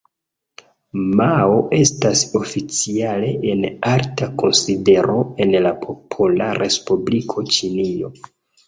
[1.19, 8.17] Mao estas oficiale en alta konsidero en la Popola Respubliko Ĉinio.